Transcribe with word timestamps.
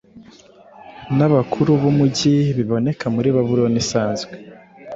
nabakuru 1.17 1.71
bumujyibiboneka 1.81 3.05
muri 3.15 3.29
Babuloni 3.35 3.77
isanzwe 3.83 4.31